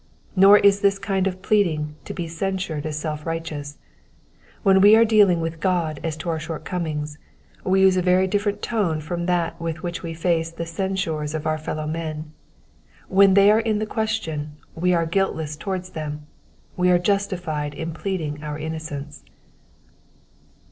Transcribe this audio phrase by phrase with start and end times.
[0.35, 3.77] Nor is this kind of pleading to be censured as self righteous:
[4.63, 7.19] when we are dealing with God as to our shortcomings,
[7.63, 11.45] we use a very different tone from that with which we face the censures of
[11.45, 12.33] our fellow men;
[13.09, 16.25] when they are in the question, and we are guiltless towards them,
[16.75, 19.23] we are justified in pleading our innocence.